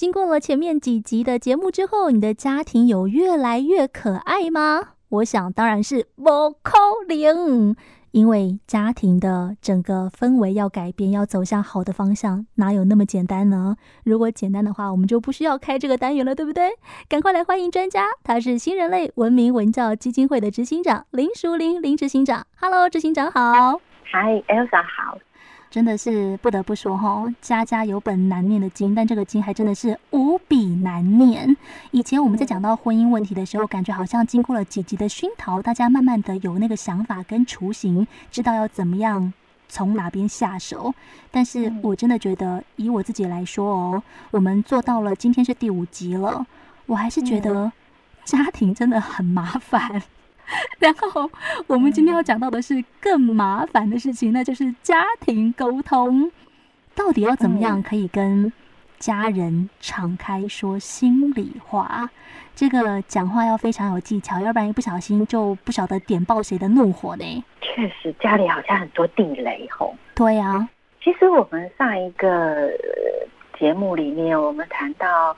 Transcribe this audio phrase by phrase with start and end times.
[0.00, 4.92] 经过了前面几集的节目之后，你的家庭有越来越可爱吗？
[5.10, 7.76] 我想当然是不可能。
[8.12, 13.76] 因为家庭的整个氛围要改变，要走向好的方向，哪有那么简单呢？
[14.02, 16.70] 如果简单的话，我们就不需要开这个单元了，对不对？
[17.06, 22.46] 赶快来欢迎专家，他是新人类文明文教基金会的执行长林淑玲林执行长。
[22.58, 23.78] Hello，执行长好。
[24.10, 25.18] Hi，Elsa 好。
[25.70, 31.56] 真的是不得不说哈，家家有本难念的经，但这个经还真的是无比难念。
[31.92, 39.32] 以前我们在讲到婚姻问题的时候，感觉好像经过了几集的熏陶，大家慢慢的有那个想法跟雏形，知道要怎么样
[39.68, 40.92] 从哪边下手。
[41.30, 44.02] 但是我真的觉得，以我自己来说哦，
[44.32, 46.44] 我们做到了今天是第五集了，
[46.86, 47.70] 我还是觉得
[48.24, 50.02] 家庭真的很麻烦。
[50.78, 51.30] 然后
[51.66, 56.30] 我们今天要讲到的是更麻烦的事情，那就是家庭沟通，
[56.94, 58.52] 到底要怎么样可以跟
[58.98, 62.08] 家人敞开说心里话？
[62.54, 67.44] 这个讲话要非常有技巧，要不然一不小心就不晓得点爆谁的怒火呢。
[67.62, 69.94] 确实，家里好像很多地雷吼。
[70.14, 70.68] 对啊，
[71.02, 72.68] 其实我们上一个
[73.60, 75.36] 节目里面，我们谈到。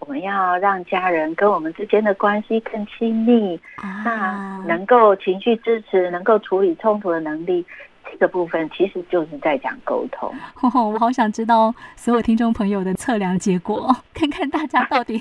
[0.00, 7.66] 我们要让家人跟我们之间的关系更亲密，啊，那能够情绪支持，能够处理冲突的能力，
[8.08, 10.32] 这个部分其实就是在讲沟通。
[10.62, 15.20] 哦， 我好想知道所有听众朋友的测量结果，看看大家到底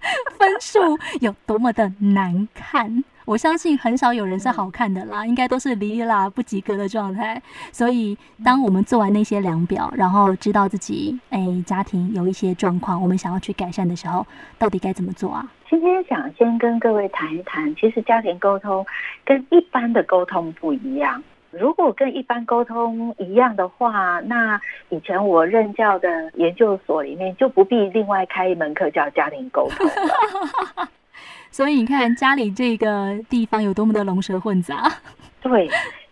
[0.38, 0.78] 分数
[1.20, 3.04] 有多么的难看。
[3.26, 7.40] 我相信很少有人是好看的啦，应该都是离啦不及格的状态。
[7.70, 14.26] 所以，当我们做完那些量表，然后知道自己哎家庭有一些状况，我们想要去改善的时候，
[14.58, 15.48] 到底该怎么做啊？
[15.68, 18.84] 今天想先跟各位谈一谈，其实家庭沟通
[19.24, 21.22] 跟一般的沟通不一样。
[21.50, 30.88] 如果跟一般沟通一样的话，那以前我任教的研究所里面就不必另外开一门课叫家庭沟通了。
[31.50, 34.90] 所以你看，家里这个地方有多么的龙蛇混杂。
[35.42, 35.68] 对，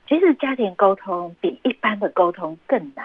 [0.08, 3.04] 其实家庭沟通比一般的沟通更难。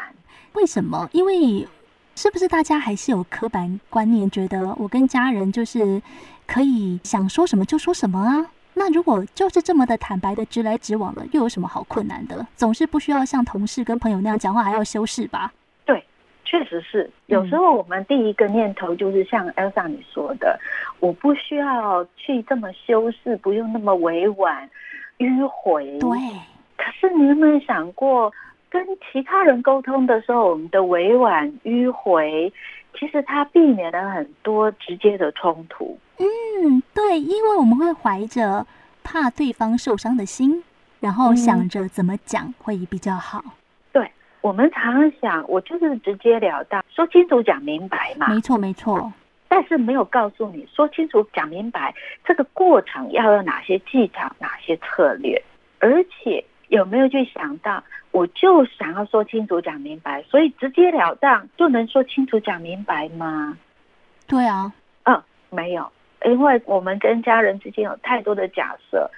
[0.54, 1.08] 为什么？
[1.14, 1.68] 因为
[2.16, 6.02] 是不是大家还是有刻板观念，觉得我跟家人就是
[6.48, 8.50] 可以想说什么就说什么啊？
[8.76, 12.46] 那如果就是这么的坦白的直来直往了，又有什么好困难的？
[12.56, 15.52] 总是不需要像同事跟朋友那样讲话，还要修饰吧？
[15.86, 16.04] 对
[16.44, 20.60] 确实是，有时候我们第一个念头就是像 Elsa 你说的，
[21.00, 24.70] 我不需要去这么修饰，不用那么委婉、
[25.20, 26.00] 迂回。
[26.00, 26.10] 对。
[26.76, 28.32] 可是你有没有想过，
[28.70, 32.52] 跟其他人沟通的时候，我们的委婉、迂回，
[33.00, 35.98] 其实它避免了很多直接的冲突。
[36.20, 38.66] 嗯，对，因为我们会怀着
[39.04, 40.64] 怕对方受伤的心，
[41.00, 43.44] 然后想着怎么讲会比较好。
[43.92, 44.10] 对
[44.42, 48.28] 我们常常想，我就是直截了当，说清楚、讲明白嘛。
[48.28, 49.12] 没错，没错。
[49.48, 51.94] 但是没有告诉你说清楚、讲明白
[52.26, 55.40] 这个过程要有哪些技巧、哪些策略，
[55.80, 63.56] 而且有没有去想到，我就想要说清楚、讲明白，所以直截了当就能说清楚、讲明白吗？
[64.26, 64.74] 对啊，
[65.04, 65.22] 嗯，
[65.52, 65.92] 没有，
[66.26, 69.10] 因为我们跟家人之间有太多的假设，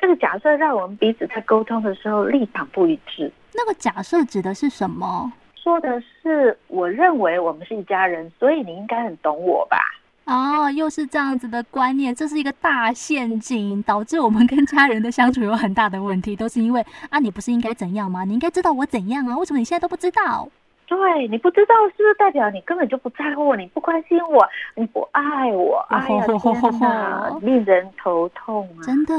[0.00, 3.30] 这个假设让我们彼此在沟通的时候立场不一致。
[3.54, 5.32] 那个假设指的是什么？
[5.54, 9.78] 说的是，我认为我们是一家人，所以你应该很懂我吧？
[10.26, 18.24] 哦，又是这样子的观念，这是一个大陷阱，导致我们跟家人的相处有很大的问题，都是因为啊，你不是应该怎样吗？
[18.24, 19.36] 你应该知道我怎样啊？
[19.36, 20.48] 为什么你现在都不知道？
[20.86, 25.84] 对，你不知道，是不是代表你根本就不在乎我，你不关心我，你不爱我？
[25.88, 28.84] 哎呀，天哪，令人头痛啊！
[28.84, 29.14] 真的。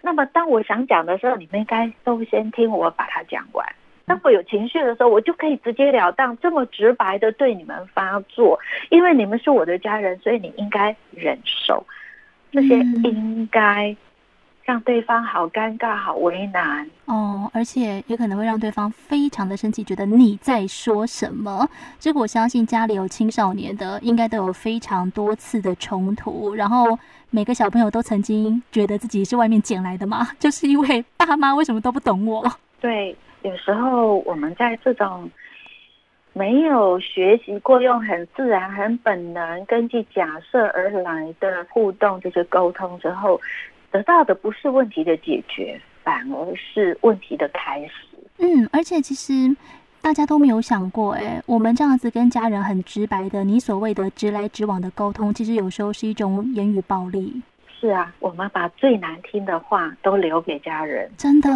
[0.00, 3.66] 那么，当我想讲的时候，你们应该都先听我把它讲完。
[4.06, 11.84] 当我有情绪的时候，我就可以直截了当、这么直白的对你们发作，因为你们是我的家人，所以你应该忍受
[12.50, 13.94] 那些应该。
[14.68, 21.66] 让对方好尴尬、好为难哦，而且也可能会让对方非常的生气，觉得你在说什么。
[21.98, 26.54] 这个我相信家里有青少年的，应该都有非常多次的冲突。
[26.54, 26.98] 然后
[27.30, 32.46] 每个小朋友都曾经觉得自己是外面捡来的嘛， 就是因为爸妈为什么都不懂我？
[32.78, 35.30] 对，有时候我们在这种
[36.34, 43.40] 没有学习过、用很自然、很本能、根据假设而来的互动，这些沟通之后。
[43.90, 48.18] 得到的不是问题的解决，反而是问题的开始。
[48.38, 49.56] 嗯，而且其实
[50.00, 57.42] 大家都没有想过，哎，我们这样子跟家人很直白的，你所谓的直来直往的沟通，其实有时候是一种言语暴力。
[57.80, 61.10] 是啊，我们把最难听的话都留给家人。
[61.16, 61.50] 真的，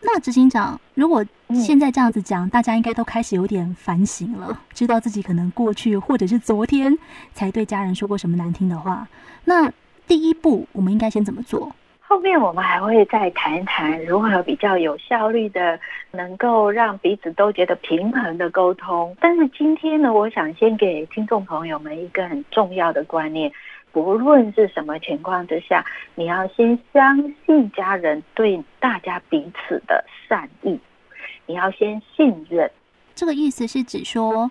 [0.00, 6.96] 那执行长，如果现在这样子讲，嗯、大家应该都开始有点反省了，知道自己可能过去或者是昨天
[7.32, 9.06] 才对家人说过什么难听的话。
[9.44, 9.70] 那
[10.06, 11.72] 第一步，我们应该先怎么做？
[12.00, 19.16] 后面我们还会再谈一谈如何比较有效率的，能够让彼此都觉得平衡的沟通。
[19.18, 23.50] 但是今天呢，我想先给听众朋友们一个很重要的观念。
[23.92, 25.84] 不论是什么情况之下，
[26.14, 27.16] 你要先相
[27.46, 30.78] 信家人对大家彼此的善意，
[31.46, 32.70] 你要先信任。
[33.14, 34.50] 这个意思是指说，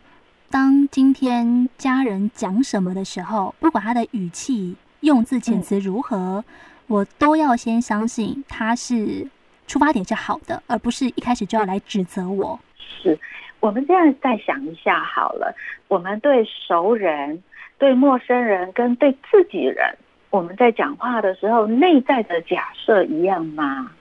[0.50, 6.44] 当今天家人讲什么的时候，不管他的语气、用字遣词如何，嗯、
[6.88, 9.28] 我都要先相信他是
[9.68, 12.60] 出发点是好的，而不是一开始就要来指责我。
[12.78, 13.20] 是，
[13.60, 15.54] 我们这样再想一下好了，
[15.88, 17.44] 我们对熟人。
[17.78, 19.98] 对陌生人跟对自己人，
[20.30, 23.92] 我们在讲话的时候，内在的假设一样吗？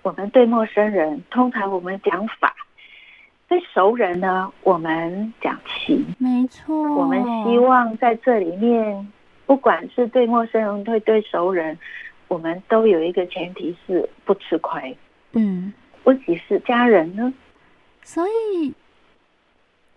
[0.00, 2.48] 我们对陌生人，通常我们讲法；
[3.48, 6.06] 对熟人呢，我们讲情。
[6.16, 9.06] 没错，我们希望在这里面，
[9.46, 11.78] 不管是对陌生人，对对熟人，
[12.28, 14.96] 我们都有一个前提是不吃亏。
[15.32, 15.72] 嗯，
[16.04, 17.32] 问题是家人呢，
[18.02, 18.74] 所以。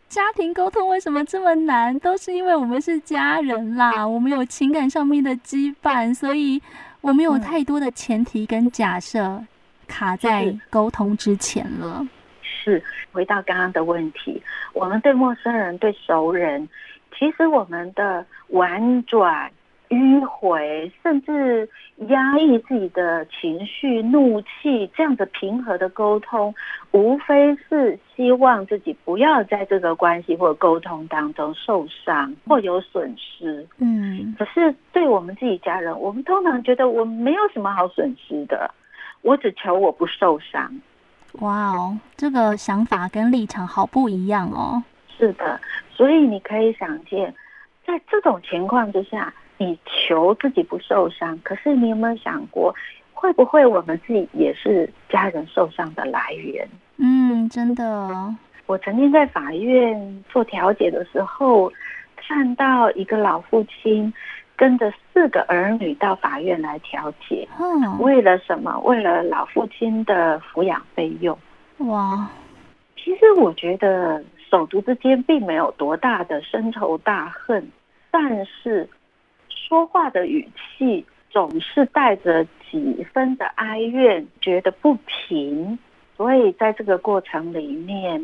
[0.08, 1.98] 家庭沟通为什么这么难？
[2.00, 6.62] 都是因为我们是家人啦， 我们有情感上面的羁绊，所以
[7.02, 9.44] 我们有太多的前提跟假设
[9.88, 12.08] 卡在沟通之前了。
[12.42, 12.82] 是，
[13.12, 14.42] 回到刚刚的问题，
[14.74, 16.70] 我们对陌生人、对熟人，
[17.18, 19.52] 其实我们的婉转。
[19.90, 21.70] 迂回，甚至
[22.08, 26.54] 压抑自己的情绪、怒气，这样子平和的沟通，
[26.92, 33.66] 无非是希望自己不要在这个关系或沟通当中受伤或有损失。
[33.78, 38.72] 嗯，可是对我们自己家人，我们通常觉得我没有什么好损失的，
[39.22, 40.82] 我只求我不受伤。
[41.42, 44.82] 哇哦，这个想法跟立场好不一样哦。
[45.18, 45.60] 是的，
[45.92, 47.34] 所以你可以想见，
[47.86, 49.34] 在这种情况之下。
[49.58, 52.76] 你求自己不受伤，可是你有没有想过，
[53.14, 56.68] 会不会我们自己也是家人受伤的来源？
[56.98, 58.36] 嗯，真的。
[58.66, 61.72] 我曾经在法院做调解的时候，
[62.18, 64.14] 看到一个老父亲
[64.58, 67.48] 跟着四个儿女到法院来调解。
[67.58, 68.78] 嗯，为了什么？
[68.80, 71.38] 为了老父亲的抚养费用。
[71.78, 72.30] 哇，
[72.98, 74.22] 其实我觉得
[74.56, 77.70] 手足之间并没有多大的深仇大恨，
[78.10, 78.88] 但是。
[79.68, 80.48] 说话的语
[80.78, 85.80] 气总是带着几分的哀怨，觉得不平，
[86.16, 88.24] 所以在这个过程里面，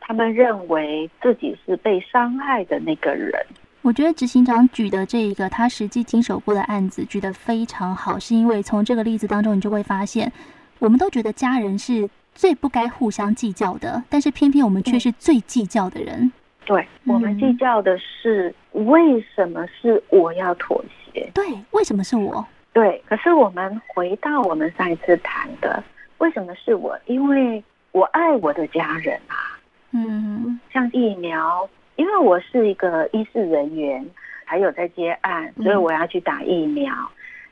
[0.00, 3.34] 他们认为自己是被伤害的那个人。
[3.80, 10.30] 我觉得执行长举的这一个他实际经手过的案子举得非常好，是因为从这个例子当中，你就会发现，
[10.78, 16.32] 我们都觉得家人是最不该互相计较的，但是偏偏我们却是最计较的人。
[16.64, 20.82] 对，我们计较的是为什么是我要妥
[21.12, 21.28] 协？
[21.34, 22.44] 对，为什么是我？
[22.72, 25.82] 对，可是我们回到我们上一次谈的，
[26.18, 26.98] 为什么是我？
[27.06, 29.58] 因为我爱我的家人啊。
[29.90, 34.04] 嗯，像疫苗，因为我是一个医事人员，
[34.44, 36.94] 还有在接案，所以我要去打疫苗。
[36.94, 37.08] 嗯。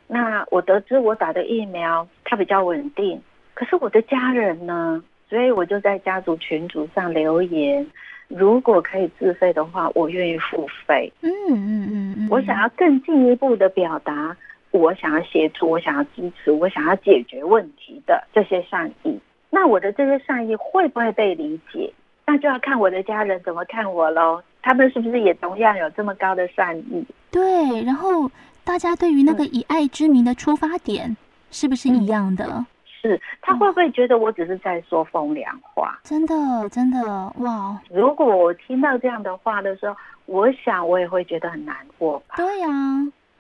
[0.07, 3.21] 那我得知我打的疫苗它比较稳定，
[3.61, 5.05] 可是我的家人呢？
[5.29, 7.87] 所以我就在家族群组上留言。
[8.29, 11.13] 如果可以自费的话，我愿意付费。
[11.21, 14.35] 嗯嗯嗯嗯，我想要更进一步的表达，
[14.71, 19.21] 我想要协助，我想要支持，我想要解决问题的这些善意。
[19.51, 21.93] 那我的这些善意会不会被理解？
[22.27, 24.43] 那就要看我的家人怎么看我喽。
[24.63, 27.05] 他们是不是也同样有这么高的善意？
[27.31, 28.31] 对，然后
[28.65, 31.15] 大家对于那个以爱之名的出发点
[31.51, 32.47] 是不是一样的？
[32.47, 32.67] 嗯
[33.01, 35.99] 是他会不会觉得我只是在说风凉话？
[36.05, 37.81] 真的，真的，哇！
[37.91, 42.35] 如果我听到这样的话的时候，我想我也会觉得很难过吧。
[42.37, 42.69] 对呀，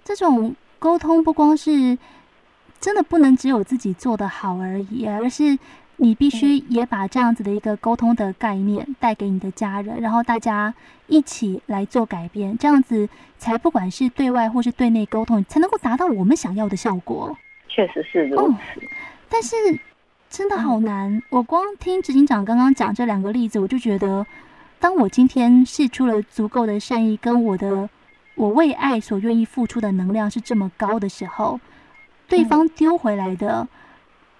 [0.03, 1.97] 这种沟通不光是
[2.81, 5.59] 真的不能只有自己做得好而已，而是
[5.97, 10.73] 你必须也把这样子的一个沟通的概念带给你的家人，然后大家
[11.07, 17.37] 一起来做改变，这样子才不管是对外或是对内沟通，才能够达到我们想要的效果。
[17.69, 18.81] 确实是如此。
[18.81, 18.89] 嗯
[19.31, 19.57] 但是
[20.29, 24.27] 真的好难，我光听执行长刚刚讲这两个例子，我就觉得，
[24.79, 27.89] 当我今天试出了足够的善意，跟我的
[28.35, 31.61] 我为爱所愿意付出的能量是这么高的时候，
[32.29, 33.67] 对方丢回来的，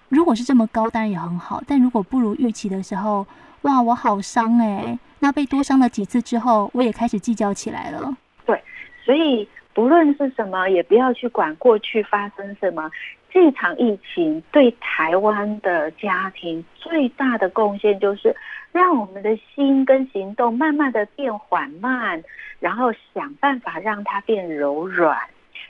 [0.09, 1.63] 如果是这么高，当然也很好。
[1.65, 3.25] 但如果不如预期的时候，
[3.61, 4.99] 哇，我好伤哎！
[5.19, 8.17] 那被多伤了几次之后，我也开始计较起来了。
[8.45, 8.61] 对，
[9.05, 12.89] 所以不论是什么，也不要去管过去发生什么。
[13.33, 18.35] 这场疫情对台湾的家庭最大的贡献，就是
[18.73, 22.21] 让我们的心跟行动慢慢的变缓慢，
[22.59, 25.17] 然后想办法让它变柔软，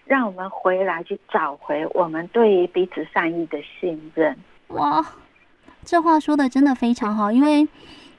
[0.05, 4.35] 让我们回来去找回我们对于彼此善意的信任。
[4.69, 5.05] 哇，
[5.83, 7.67] 这话说的真的非常好，因为，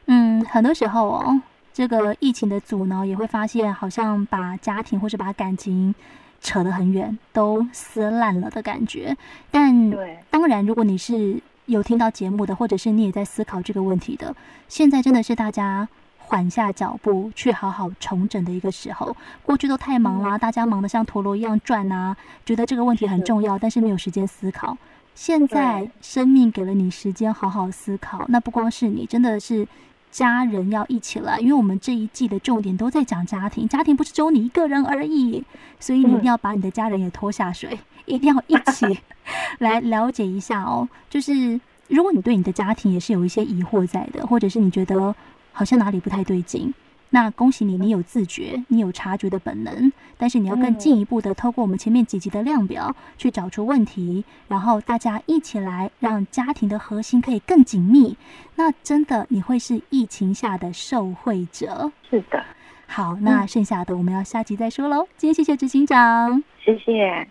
[0.07, 5.93] 嗯，很多时候哦，这个疫情的阻挠也会发现，好像把家庭或是把感情。
[6.43, 9.17] 扯得很远，都撕烂了的感觉。
[9.51, 9.91] 但
[10.29, 14.35] 当然，如果你是有听到节目的，或者是你也在思考这个问题的，
[14.69, 19.17] 现在真的是大家缓下脚步去好好重整的一个时候。
[19.43, 24.77] 过去都太忙啦，大家忙得像陀螺一样转啊，觉得这个问题很重要，但是没有时间思考。
[25.15, 29.67] 现在生命给了你时间好好思考，那不光是你，真的是。
[30.13, 35.43] 家人要一起来，因为我们这一季的重点都在讲家庭，家庭不是只有你一个人而已，
[35.81, 39.01] 所以你一定要把你的家人也拖下水， 一定要一起
[39.59, 40.87] 来了解一下哦。
[41.09, 45.15] 就是如果你对你的家庭也是有一些疑惑在的，或者是你觉得
[45.53, 46.73] 好像哪里不太对劲。
[47.15, 58.17] 那恭喜你，你有自觉，你有察觉的本能，但是你要更进一步的透过我们前面几集的量表去找出问题，然后大家一起来让家庭的核心可以更紧密。
[58.57, 61.93] 那真的你会是疫情下的受惠者。
[62.09, 62.43] 是的，
[62.87, 65.07] 好，那剩下的我们要下集再说喽。
[65.19, 67.29] 今天谢谢执行长，谢谢。